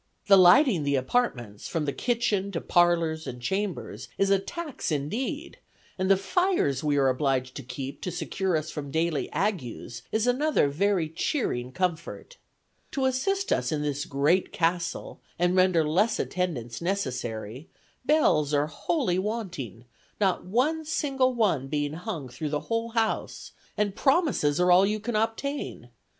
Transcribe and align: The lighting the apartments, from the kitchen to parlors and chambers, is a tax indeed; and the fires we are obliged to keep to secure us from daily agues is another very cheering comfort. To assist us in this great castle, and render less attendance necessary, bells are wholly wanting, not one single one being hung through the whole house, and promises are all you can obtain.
The 0.25 0.35
lighting 0.35 0.81
the 0.81 0.95
apartments, 0.95 1.67
from 1.67 1.85
the 1.85 1.93
kitchen 1.93 2.51
to 2.53 2.59
parlors 2.61 3.27
and 3.27 3.39
chambers, 3.39 4.07
is 4.17 4.31
a 4.31 4.39
tax 4.39 4.91
indeed; 4.91 5.59
and 5.95 6.09
the 6.09 6.17
fires 6.17 6.83
we 6.83 6.97
are 6.97 7.07
obliged 7.07 7.53
to 7.57 7.61
keep 7.61 8.01
to 8.01 8.09
secure 8.09 8.57
us 8.57 8.71
from 8.71 8.89
daily 8.89 9.31
agues 9.31 10.01
is 10.11 10.25
another 10.25 10.69
very 10.69 11.07
cheering 11.07 11.71
comfort. 11.71 12.37
To 12.93 13.05
assist 13.05 13.53
us 13.53 13.71
in 13.71 13.83
this 13.83 14.05
great 14.05 14.51
castle, 14.51 15.21
and 15.37 15.55
render 15.55 15.87
less 15.87 16.19
attendance 16.19 16.81
necessary, 16.81 17.69
bells 18.03 18.55
are 18.55 18.65
wholly 18.65 19.19
wanting, 19.19 19.85
not 20.19 20.43
one 20.43 20.83
single 20.83 21.35
one 21.35 21.67
being 21.67 21.93
hung 21.93 22.27
through 22.27 22.49
the 22.49 22.61
whole 22.71 22.89
house, 22.89 23.51
and 23.77 23.95
promises 23.95 24.59
are 24.59 24.71
all 24.71 24.83
you 24.83 24.99
can 24.99 25.15
obtain. 25.15 25.91